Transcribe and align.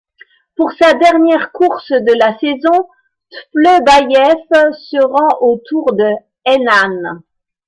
Pour 0.55 0.71
sa 0.81 0.95
dernière 0.95 1.51
course 1.51 1.91
de 1.91 2.17
la 2.17 2.35
saison, 2.39 2.89
Tleubayev 3.53 4.47
se 4.73 4.97
rend 4.99 5.37
au 5.41 5.61
Tour 5.69 5.93
de 5.93 6.09
Hainan. 6.43 7.21